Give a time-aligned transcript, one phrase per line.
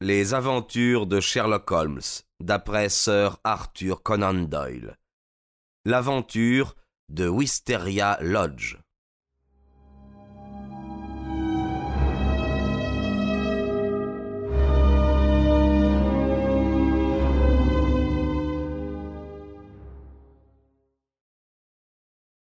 [0.00, 2.00] Les aventures de Sherlock Holmes,
[2.40, 4.98] d'après Sir Arthur Conan Doyle.
[5.84, 6.74] L'aventure
[7.08, 8.76] de Wisteria Lodge.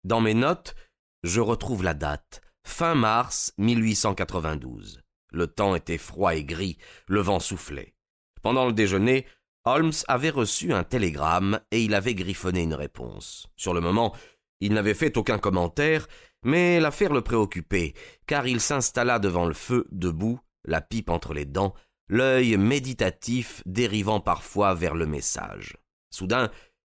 [0.02, 0.74] Dans mes notes,
[1.22, 5.03] je retrouve la date, fin mars 1892.
[5.34, 6.78] Le temps était froid et gris,
[7.08, 7.94] le vent soufflait.
[8.40, 9.26] Pendant le déjeuner,
[9.64, 13.48] Holmes avait reçu un télégramme et il avait griffonné une réponse.
[13.56, 14.14] Sur le moment,
[14.60, 16.06] il n'avait fait aucun commentaire,
[16.44, 17.94] mais l'affaire le préoccupait,
[18.28, 21.74] car il s'installa devant le feu, debout, la pipe entre les dents,
[22.08, 25.76] l'œil méditatif dérivant parfois vers le message.
[26.10, 26.48] Soudain,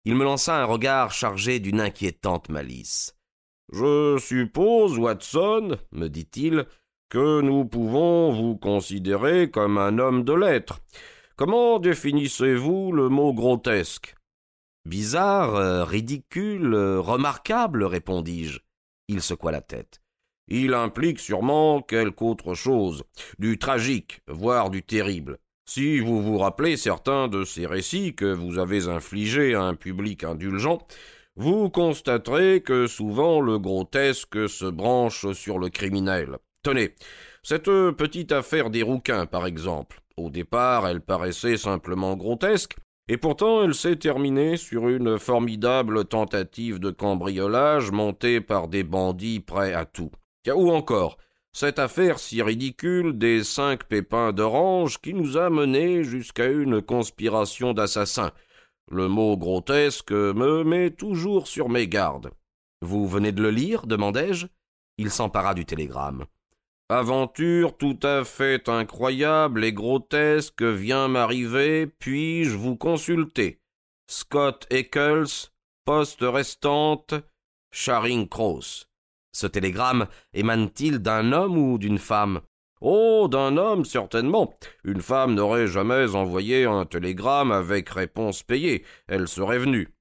[0.05, 3.17] il me lança un regard chargé d'une inquiétante malice.
[3.73, 6.65] Je suppose, Watson, me dit-il,
[7.09, 10.79] que nous pouvons vous considérer comme un homme de lettres.
[11.35, 14.15] Comment définissez-vous le mot grotesque?
[14.85, 18.59] Bizarre, euh, ridicule, euh, remarquable, répondis-je.
[19.07, 20.01] Il secoua la tête.
[20.47, 23.03] Il implique sûrement quelque autre chose,
[23.37, 25.37] du tragique, voire du terrible.
[25.65, 30.23] Si vous vous rappelez certains de ces récits que vous avez infligés à un public
[30.23, 30.79] indulgent,
[31.35, 36.37] vous constaterez que souvent le grotesque se branche sur le criminel.
[36.61, 36.93] Tenez,
[37.41, 40.01] cette petite affaire des rouquins, par exemple.
[40.17, 42.75] Au départ, elle paraissait simplement grotesque,
[43.07, 49.39] et pourtant elle s'est terminée sur une formidable tentative de cambriolage montée par des bandits
[49.39, 50.11] prêts à tout.
[50.47, 51.17] Ou encore,
[51.53, 57.73] cette affaire si ridicule des cinq pépins d'orange qui nous a menés jusqu'à une conspiration
[57.73, 58.31] d'assassins.
[58.91, 62.31] Le mot grotesque me met toujours sur mes gardes.
[62.81, 64.47] Vous venez de le lire demandai-je.
[64.97, 66.25] Il s'empara du télégramme.
[66.91, 73.59] Aventure tout à fait incroyable et grotesque vient m'arriver, puis-je vous consulter?
[74.07, 75.51] Scott Eccles,
[75.85, 77.13] poste restante,
[77.71, 78.87] Charing Cross.
[79.33, 82.41] Ce télégramme émane-t-il d'un homme ou d'une femme?
[82.81, 84.51] Oh, d'un homme, certainement.
[84.83, 88.83] Une femme n'aurait jamais envoyé un télégramme avec réponse payée.
[89.07, 89.93] Elle serait venue.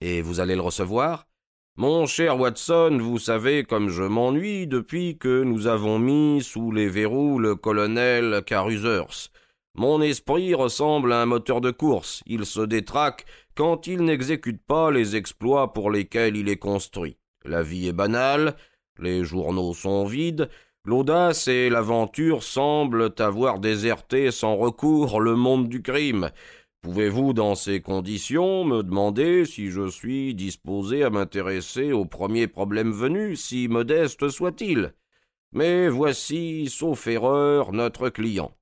[0.00, 1.28] Et vous allez le recevoir?
[1.76, 6.88] Mon cher Watson, vous savez comme je m'ennuie depuis que nous avons mis sous les
[6.88, 9.30] verrous le colonel Carruthers.
[9.74, 12.22] Mon esprit ressemble à un moteur de course.
[12.26, 13.24] Il se détraque
[13.54, 17.16] quand il n'exécute pas les exploits pour lesquels il est construit.
[17.44, 18.54] La vie est banale,
[18.98, 20.50] les journaux sont vides,
[20.84, 26.30] l'audace et l'aventure semblent avoir déserté sans recours le monde du crime.
[26.82, 32.90] Pouvez-vous, dans ces conditions, me demander si je suis disposé à m'intéresser au premier problème
[32.90, 34.92] venu, si modeste soit-il?
[35.52, 38.56] Mais voici, sauf erreur, notre client.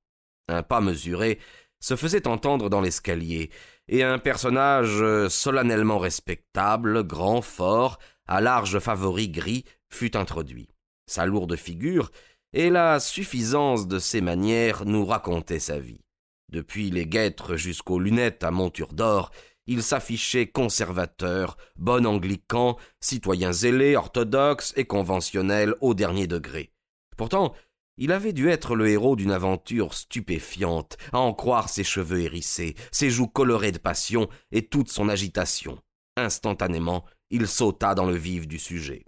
[0.48, 1.38] Un pas mesuré
[1.80, 3.48] se faisait entendre dans l'escalier,
[3.88, 10.68] et un personnage solennellement respectable, grand, fort, à large favori gris, fut introduit.
[11.06, 12.10] Sa lourde figure
[12.52, 16.02] et la suffisance de ses manières nous racontaient sa vie.
[16.50, 19.30] Depuis les guêtres jusqu'aux lunettes à monture d'or,
[19.66, 26.72] il s'affichait conservateur, bon anglican, citoyen zélé, orthodoxe et conventionnel au dernier degré.
[27.16, 27.54] Pourtant,
[27.98, 32.74] il avait dû être le héros d'une aventure stupéfiante, à en croire ses cheveux hérissés,
[32.90, 35.78] ses joues colorées de passion et toute son agitation.
[36.16, 39.04] Instantanément, il sauta dans le vif du sujet.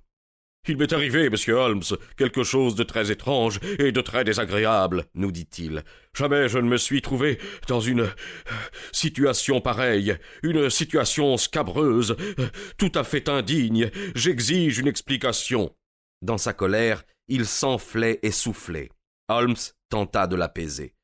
[0.69, 1.83] Il m'est arrivé, monsieur Holmes,
[2.17, 5.83] quelque chose de très étrange et de très désagréable, nous dit-il.
[6.17, 8.09] Jamais je ne me suis trouvé dans une
[8.93, 12.17] situation pareille, une situation scabreuse,
[12.79, 13.91] tout à fait indigne.
[14.15, 15.75] J'exige une explication.
[16.23, 18.91] Dans sa colère, il s'enflait et soufflait.
[19.29, 19.57] Holmes
[19.89, 20.95] tenta de l'apaiser.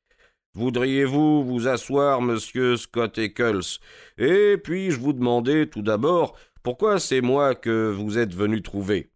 [0.53, 3.79] Voudriez-vous vous asseoir, monsieur Scott Eccles?
[4.17, 9.09] Et puis-je vous demander tout d'abord pourquoi c'est moi que vous êtes venu trouver?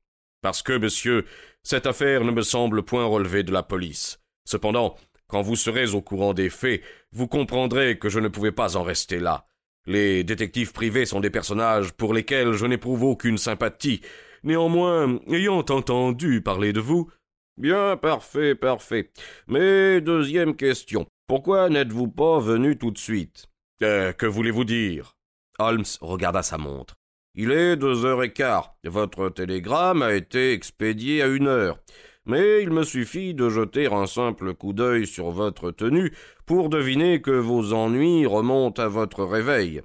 [0.44, 1.26] Parce que, monsieur,
[1.64, 4.20] cette affaire ne me semble point relever de la police.
[4.46, 4.96] Cependant,
[5.28, 6.84] quand vous serez au courant des faits,
[7.14, 9.48] vous comprendrez que je ne pouvais pas en rester là.
[9.86, 14.02] Les détectives privés sont des personnages pour lesquels je n'éprouve aucune sympathie.
[14.44, 17.10] Néanmoins, ayant entendu parler de vous.
[17.58, 19.12] Bien, parfait, parfait.
[19.48, 21.06] Mais deuxième question.
[21.28, 23.48] Pourquoi n'êtes-vous pas venu tout de suite?
[23.82, 25.16] Euh, Que voulez-vous dire?
[25.60, 26.96] Holmes regarda sa montre.
[27.36, 28.76] Il est deux heures et quart.
[28.84, 31.80] Votre télégramme a été expédié à une heure.
[32.26, 36.14] Mais il me suffit de jeter un simple coup d'œil sur votre tenue
[36.46, 39.82] pour deviner que vos ennuis remontent à votre réveil.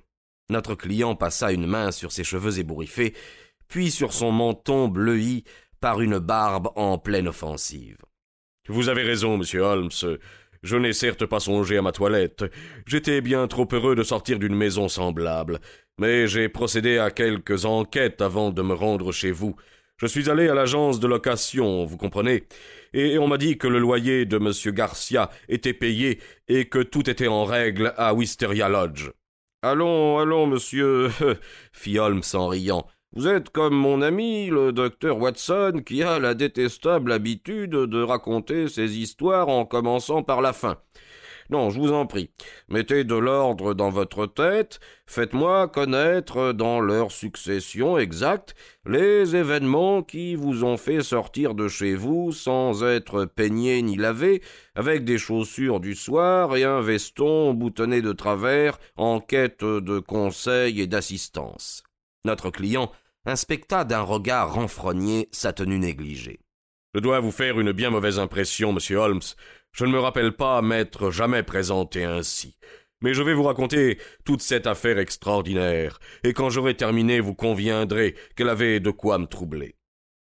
[0.51, 3.15] Notre client passa une main sur ses cheveux ébouriffés,
[3.67, 5.45] puis sur son menton bleui
[5.81, 7.99] par une barbe en pleine offensive.
[8.69, 9.91] Vous avez raison, monsieur Holmes.
[10.63, 12.45] Je n'ai certes pas songé à ma toilette.
[12.87, 15.61] J'étais bien trop heureux de sortir d'une maison semblable.
[15.99, 19.57] Mais j'ai procédé à quelques enquêtes avant de me rendre chez vous.
[19.99, 22.45] Je suis allé à l'agence de location, vous comprenez,
[22.93, 24.53] et on m'a dit que le loyer de M.
[24.73, 29.11] Garcia était payé et que tout était en règle à Wisteria Lodge.
[29.61, 31.11] Allons, allons, monsieur,
[31.73, 32.87] fit Holmes en riant.
[33.17, 38.69] Vous êtes comme mon ami, le docteur Watson, qui a la détestable habitude de raconter
[38.69, 40.77] ses histoires en commençant par la fin.
[41.51, 42.31] Non, je vous en prie,
[42.69, 50.35] mettez de l'ordre dans votre tête, faites-moi connaître dans leur succession exacte les événements qui
[50.35, 54.43] vous ont fait sortir de chez vous sans être peigné ni lavé,
[54.75, 60.83] avec des chaussures du soir et un veston boutonné de travers en quête de conseils
[60.83, 61.88] et d'assistance.
[62.25, 62.91] Notre client
[63.25, 66.41] inspecta d'un regard renfrogné sa tenue négligée.
[66.95, 69.21] Je dois vous faire une bien mauvaise impression, monsieur Holmes.
[69.73, 72.57] Je ne me rappelle pas m'être jamais présenté ainsi.
[73.01, 78.17] Mais je vais vous raconter toute cette affaire extraordinaire, et quand j'aurai terminé, vous conviendrez
[78.35, 79.77] qu'elle avait de quoi me troubler.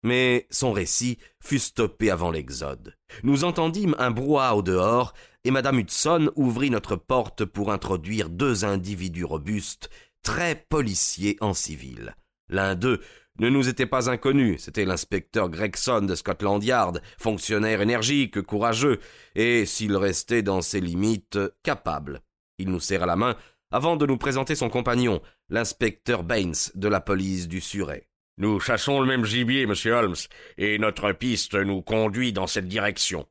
[0.03, 2.95] Mais son récit fut stoppé avant l'exode.
[3.23, 5.13] Nous entendîmes un brouhaha au dehors,
[5.43, 9.89] et madame Hudson ouvrit notre porte pour introduire deux individus robustes,
[10.23, 12.15] très policiers en civil.
[12.49, 13.01] L'un d'eux
[13.39, 18.99] ne nous était pas inconnu, c'était l'inspecteur Gregson de Scotland Yard, fonctionnaire énergique, courageux,
[19.35, 22.21] et, s'il restait dans ses limites, capable.
[22.57, 23.35] Il nous serra la main
[23.71, 28.07] avant de nous présenter son compagnon, l'inspecteur Baines de la police du Surrey.
[28.37, 30.15] Nous chassons le même gibier, monsieur Holmes,
[30.57, 33.27] et notre piste nous conduit dans cette direction.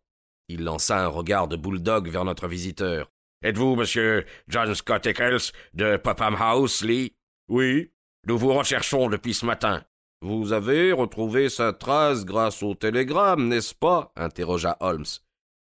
[0.49, 3.13] Il lança un regard de bulldog vers notre visiteur.
[3.43, 7.15] Êtes-vous monsieur John Scott Eccles de Popham House, Lee?
[7.49, 7.91] Oui.
[8.27, 9.83] Nous vous recherchons depuis ce matin.
[10.21, 14.13] Vous avez retrouvé sa trace grâce au télégramme, n'est-ce pas?
[14.15, 15.07] interrogea Holmes.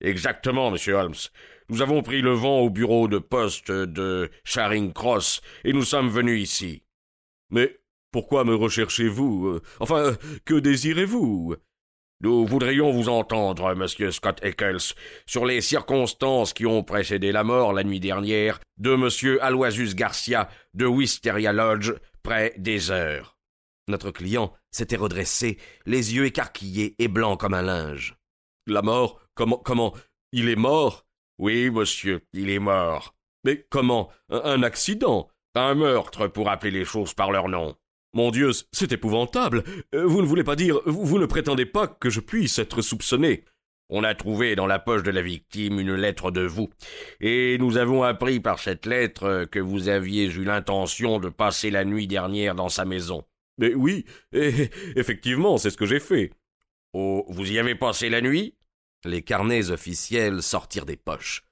[0.02, 1.14] Exactement, monsieur Holmes.
[1.70, 6.10] Nous avons pris le vent au bureau de poste de Charing Cross et nous sommes
[6.10, 6.82] venus ici.
[7.48, 7.80] Mais
[8.12, 9.60] pourquoi me recherchez-vous?
[9.80, 11.56] Enfin, que désirez-vous?
[12.24, 14.94] Nous voudrions vous entendre, monsieur Scott Eccles,
[15.26, 20.48] sur les circonstances qui ont précédé la mort la nuit dernière de monsieur Aloysius Garcia
[20.72, 21.92] de Wisteria Lodge,
[22.22, 23.36] près des heures.
[23.88, 28.16] Notre client s'était redressé, les yeux écarquillés et blancs comme un linge.
[28.66, 29.92] La mort Comment Comment
[30.32, 31.04] Il est mort?
[31.38, 33.14] Oui, monsieur, il est mort.
[33.44, 34.08] Mais comment?
[34.30, 35.28] Un, accident?
[35.54, 37.76] Un meurtre, pour appeler les choses par leur nom.
[38.14, 39.64] Mon Dieu, c'est épouvantable.
[39.92, 43.44] Euh, vous ne voulez pas dire, vous ne prétendez pas que je puisse être soupçonné.
[43.90, 46.70] On a trouvé dans la poche de la victime une lettre de vous,
[47.20, 51.84] et nous avons appris par cette lettre que vous aviez eu l'intention de passer la
[51.84, 53.24] nuit dernière dans sa maison.
[53.58, 56.30] Mais oui, effectivement, c'est ce que j'ai fait.
[56.92, 58.54] Oh, vous y avez passé la nuit?
[59.04, 61.44] Les carnets officiels sortirent des poches.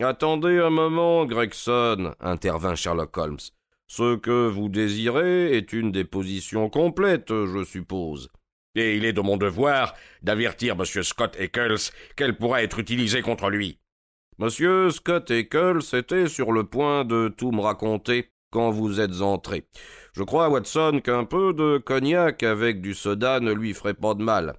[0.00, 3.38] Attendez un moment, Gregson, intervint Sherlock Holmes.
[3.90, 8.28] Ce que vous désirez est une déposition complète, je suppose.
[8.76, 11.02] Et il est de mon devoir d'avertir M.
[11.02, 13.80] Scott Eccles qu'elle pourra être utilisée contre lui.
[14.38, 19.66] Monsieur Scott Eccles était sur le point de tout me raconter quand vous êtes entré.
[20.12, 24.22] Je crois, Watson, qu'un peu de cognac avec du soda ne lui ferait pas de
[24.22, 24.54] mal.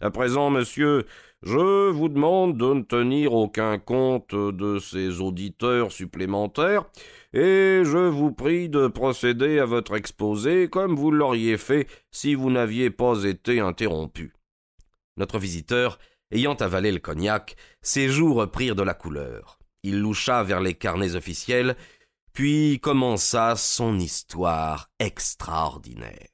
[0.00, 1.06] À présent, monsieur,
[1.42, 6.84] je vous demande de ne tenir aucun compte de ces auditeurs supplémentaires,
[7.32, 12.50] et je vous prie de procéder à votre exposé comme vous l'auriez fait si vous
[12.50, 14.32] n'aviez pas été interrompu.
[15.16, 15.98] Notre visiteur,
[16.30, 19.58] ayant avalé le cognac, ses joues reprirent de la couleur.
[19.82, 21.76] Il loucha vers les carnets officiels
[22.36, 26.28] puis commença son histoire extraordinaire.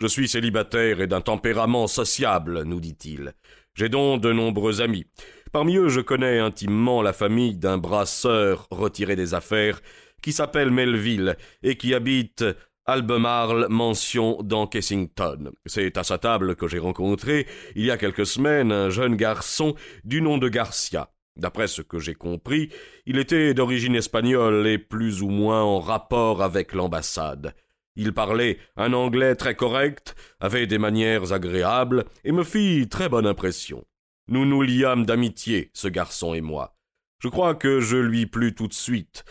[0.00, 3.34] Je suis célibataire et d'un tempérament sociable, nous dit-il.
[3.74, 5.06] J'ai donc de nombreux amis.
[5.52, 9.80] Parmi eux, je connais intimement la famille d'un brasseur retiré des affaires
[10.22, 12.44] qui s'appelle Melville et qui habite
[12.86, 15.52] Albemarle Mansion dans Kessington.
[15.66, 17.46] C'est à sa table que j'ai rencontré,
[17.76, 19.74] il y a quelques semaines, un jeune garçon
[20.04, 21.10] du nom de Garcia.
[21.36, 22.70] D'après ce que j'ai compris,
[23.06, 27.54] il était d'origine espagnole et plus ou moins en rapport avec l'ambassade.
[27.96, 33.26] Il parlait un anglais très correct, avait des manières agréables et me fit très bonne
[33.26, 33.84] impression.
[34.28, 36.76] Nous nous liâmes d'amitié, ce garçon et moi.
[37.18, 39.24] Je crois que je lui plus tout de suite.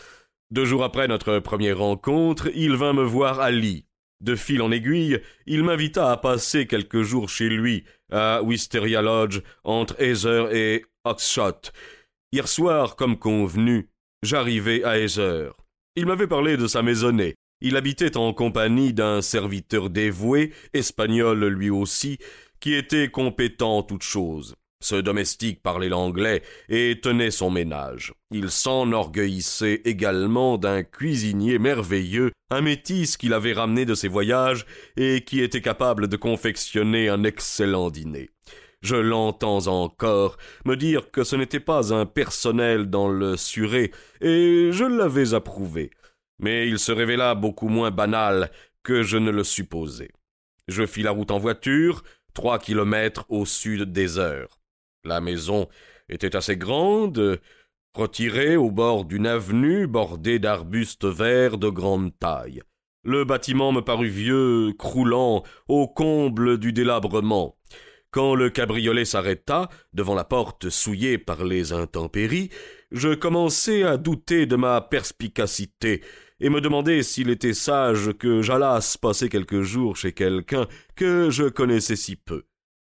[0.50, 3.86] Deux jours après notre première rencontre, il vint me voir à Lee.
[4.20, 9.40] De fil en aiguille, il m'invita à passer quelques jours chez lui, à Wisteria Lodge,
[9.64, 11.72] entre Heather et Oxshott,
[12.32, 13.88] Hier soir, comme convenu,
[14.22, 15.52] j'arrivai à Heather.
[15.96, 17.34] Il m'avait parlé de sa maisonnée.
[17.60, 22.18] Il habitait en compagnie d'un serviteur dévoué, espagnol lui aussi,
[22.58, 24.54] qui était compétent en toutes choses.
[24.82, 28.14] Ce domestique parlait l'anglais et tenait son ménage.
[28.30, 34.64] Il s'enorgueillissait également d'un cuisinier merveilleux, un métis qu'il avait ramené de ses voyages
[34.96, 38.30] et qui était capable de confectionner un excellent dîner.
[38.80, 44.70] Je l'entends encore me dire que ce n'était pas un personnel dans le suré, et
[44.72, 45.90] je l'avais approuvé.
[46.40, 48.50] Mais il se révéla beaucoup moins banal
[48.82, 50.10] que je ne le supposais.
[50.68, 52.02] Je fis la route en voiture,
[52.34, 54.60] trois kilomètres au sud des heures.
[55.04, 55.68] La maison
[56.08, 57.40] était assez grande,
[57.94, 62.62] retirée au bord d'une avenue bordée d'arbustes verts de grande taille.
[63.02, 67.56] Le bâtiment me parut vieux, croulant, au comble du délabrement.
[68.10, 72.50] Quand le cabriolet s'arrêta, devant la porte souillée par les intempéries,
[72.90, 76.02] je commençai à douter de ma perspicacité,
[76.40, 80.66] et me demandai s'il était sage que j'allasse passer quelques jours chez quelqu'un
[80.96, 82.44] que je connaissais si peu.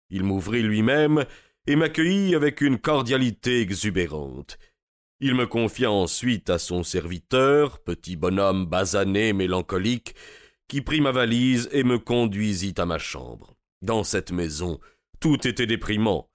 [0.10, 1.26] Il m'ouvrit lui-même
[1.68, 4.58] et m'accueillit avec une cordialité exubérante.
[5.20, 10.16] Il me confia ensuite à son serviteur, petit bonhomme basané, mélancolique,
[10.68, 13.56] qui prit ma valise et me conduisit à ma chambre.
[13.82, 14.80] Dans cette maison,
[15.20, 16.30] tout était déprimant.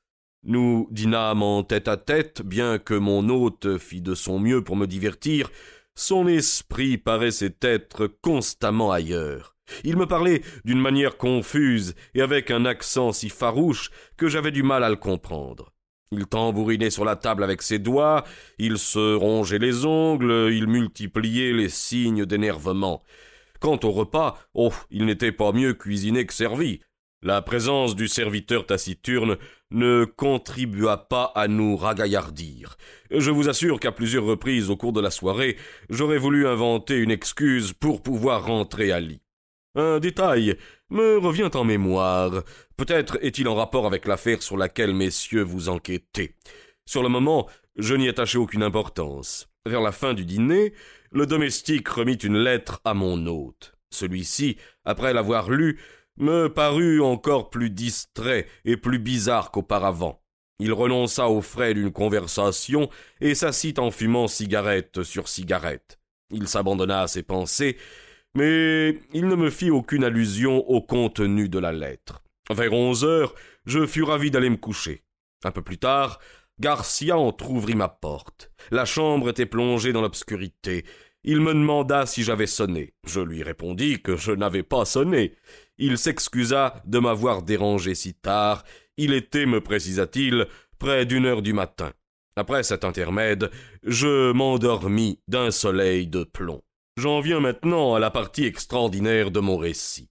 [0.44, 4.76] Nous dînâmes en tête à tête, bien que mon hôte fît de son mieux pour
[4.76, 5.50] me divertir,
[5.98, 9.56] son esprit paraissait être constamment ailleurs.
[9.82, 14.62] Il me parlait d'une manière confuse et avec un accent si farouche que j'avais du
[14.62, 15.72] mal à le comprendre.
[16.12, 18.22] Il tambourinait sur la table avec ses doigts,
[18.58, 23.02] il se rongeait les ongles, il multipliait les signes d'énervement.
[23.58, 26.80] Quant au repas, oh, il n'était pas mieux cuisiné que servi.
[27.22, 29.38] La présence du serviteur taciturne
[29.72, 32.76] ne contribua pas à nous ragaillardir.
[33.10, 35.56] Je vous assure qu'à plusieurs reprises au cours de la soirée,
[35.90, 39.20] j'aurais voulu inventer une excuse pour pouvoir rentrer à lit.
[39.75, 40.56] Un détail
[40.90, 42.44] me revient en mémoire.
[42.76, 46.37] Peut-être est-il en rapport avec l'affaire sur laquelle messieurs vous enquêtez.
[46.87, 49.48] Sur le moment, je n'y attachai aucune importance.
[49.66, 50.72] Vers la fin du dîner,
[51.10, 53.75] le domestique remit une lettre à mon hôte.
[53.90, 55.80] Celui-ci, après l'avoir lue,
[56.18, 60.20] me parut encore plus distrait et plus bizarre qu'auparavant.
[60.58, 62.88] Il renonça aux frais d'une conversation
[63.20, 65.98] et s'assit en fumant cigarette sur cigarette.
[66.30, 67.76] Il s'abandonna à ses pensées
[68.34, 72.22] mais il ne me fit aucune allusion au contenu de la lettre.
[72.50, 73.34] Vers onze heures,
[73.66, 75.02] je fus ravi d'aller me coucher.
[75.44, 76.18] Un peu plus tard,
[76.60, 78.50] Garcia entr'ouvrit ma porte.
[78.70, 80.84] La chambre était plongée dans l'obscurité.
[81.25, 82.94] Il me demanda si j'avais sonné.
[83.06, 85.34] Je lui répondis que je n'avais pas sonné.
[85.78, 88.64] Il s'excusa de m'avoir dérangé si tard.
[88.97, 90.47] Il était, me précisa-t-il,
[90.78, 91.92] près d'une heure du matin.
[92.37, 93.50] Après cet intermède,
[93.82, 96.62] je m'endormis d'un soleil de plomb.
[96.97, 100.11] J'en viens maintenant à la partie extraordinaire de mon récit.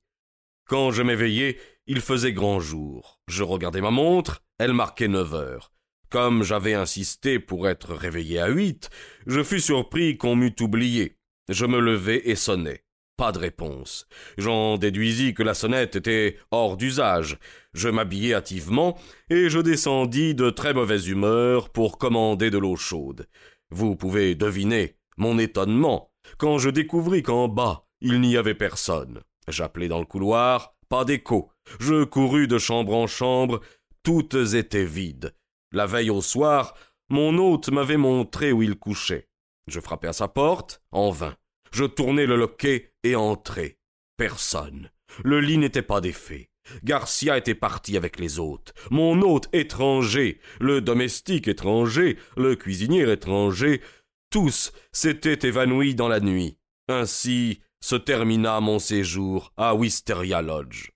[0.68, 3.20] Quand je m'éveillai, il faisait grand jour.
[3.28, 5.74] Je regardai ma montre, elle marquait neuf heures.
[6.10, 8.90] Comme j'avais insisté pour être réveillé à huit,
[9.26, 11.18] je fus surpris qu'on m'eût oublié.
[11.50, 12.84] Je me levai et sonnai.
[13.18, 14.08] Pas de réponse.
[14.38, 17.40] J'en déduisis que la sonnette était hors d'usage.
[17.74, 18.96] Je m'habillai hâtivement
[19.32, 23.28] et je descendis de très mauvaise humeur pour commander de l'eau chaude.
[23.72, 29.22] Vous pouvez deviner mon étonnement quand je découvris qu'en bas il n'y avait personne.
[29.48, 31.50] J'appelai dans le couloir, pas d'écho.
[31.80, 33.62] Je courus de chambre en chambre,
[34.04, 35.34] toutes étaient vides.
[35.72, 36.76] La veille au soir,
[37.10, 39.28] mon hôte m'avait montré où il couchait.
[39.68, 41.36] Je frappai à sa porte, en vain.
[41.72, 43.78] Je tournai le loquet et entrai.
[44.18, 44.92] Personne.
[45.24, 46.50] Le lit n'était pas défait.
[46.84, 48.74] Garcia était parti avec les hôtes.
[48.92, 53.82] Mon hôte étranger, le domestique étranger, le cuisinier étranger,
[54.30, 56.58] tous s'étaient évanouis dans la nuit.
[56.90, 60.92] Ainsi se termina mon séjour à Wisteria Lodge.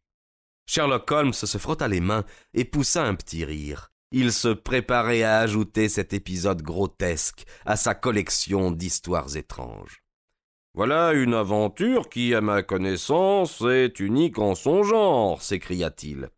[0.66, 3.92] Sherlock Holmes se frotta les mains et poussa un petit rire.
[4.12, 10.04] Il se préparait à ajouter cet épisode grotesque à sa collection d'histoires étranges.
[10.74, 16.30] Voilà une aventure qui, à ma connaissance, est unique en son genre, s'écria-t-il.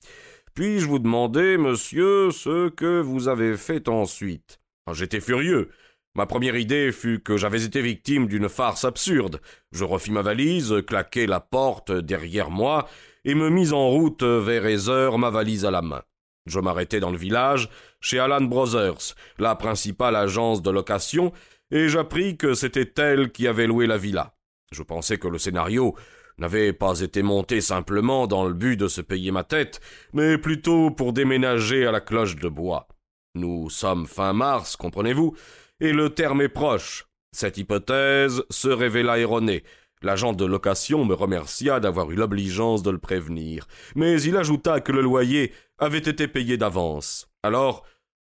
[0.56, 4.60] Puis-je vous demander, monsieur, ce que vous avez fait ensuite?
[4.92, 5.70] J'étais furieux.
[6.16, 9.40] Ma première idée fut que j'avais été victime d'une farce absurde.
[9.72, 12.88] Je refis ma valise, claquai la porte derrière moi,
[13.26, 16.02] et me mis en route vers Heather, ma valise à la main.
[16.48, 17.70] Je m'arrêtai dans le village,
[18.02, 21.32] chez Alan Brothers, la principale agence de location,
[21.74, 24.36] et j'appris que c'était elle qui avait loué la villa.
[24.72, 25.96] Je pensais que le scénario
[26.38, 29.82] n'avait pas été monté simplement dans le but de se payer ma tête,
[30.14, 32.88] mais plutôt pour déménager à la cloche de bois.
[33.34, 35.36] Nous sommes fin mars, comprenez-vous,
[35.80, 37.08] et le terme est proche.
[37.32, 39.64] Cette hypothèse se révéla erronée.
[40.04, 44.92] L'agent de location me remercia d'avoir eu l'obligeance de le prévenir, mais il ajouta que
[44.92, 47.32] le loyer avait été payé d'avance.
[47.42, 47.84] Alors,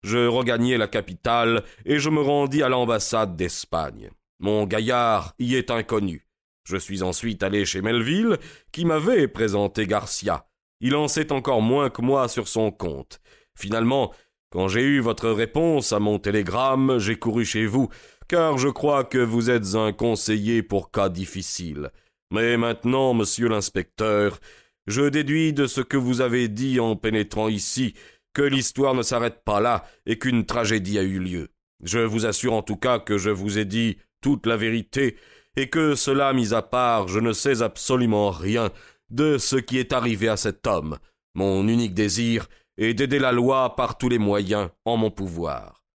[0.07, 4.11] je regagnai la capitale et je me rendis à l'ambassade d'Espagne.
[4.39, 6.29] Mon gaillard y est inconnu.
[6.63, 8.39] Je suis ensuite allé chez Melville,
[8.71, 10.47] qui m'avait présenté Garcia.
[10.81, 13.21] Il en sait encore moins que moi sur son compte.
[13.59, 14.13] Finalement,
[14.51, 17.89] quand j'ai eu votre réponse à mon télégramme, j'ai couru chez vous,
[18.29, 21.91] car je crois que vous êtes un conseiller pour cas difficiles.
[22.31, 24.39] Mais maintenant, monsieur l'inspecteur,
[24.87, 27.95] je déduis de ce que vous avez dit en pénétrant ici
[28.37, 31.49] que l'histoire ne s'arrête pas là et qu'une tragédie a eu lieu.
[31.83, 35.17] Je vous assure en tout cas que je vous ai dit toute la vérité
[35.57, 38.69] et que cela mis à part, je ne sais absolument rien
[39.09, 40.99] de ce qui est arrivé à cet homme.
[41.35, 45.86] Mon unique désir est d'aider la loi par tous les moyens en mon pouvoir.